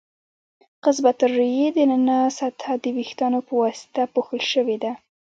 قصبة 0.85 1.17
الریې 1.27 1.67
د 1.73 1.77
ننه 1.91 2.17
سطحه 2.39 2.73
د 2.83 2.85
وېښتانو 2.95 3.39
په 3.47 3.53
واسطه 3.63 4.01
پوښل 4.13 4.41
شوې 4.51 4.77
ده. 4.83 4.91